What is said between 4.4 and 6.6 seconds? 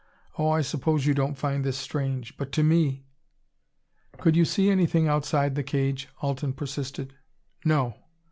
see anything outside the cage?" Alten